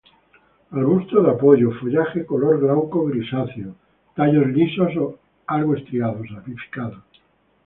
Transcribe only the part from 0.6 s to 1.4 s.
Arbusto de